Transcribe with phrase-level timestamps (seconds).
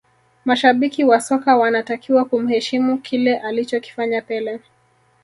[0.45, 4.59] mashabiki wa soka wanatakiwa kumheshimu kile alichokifanya pele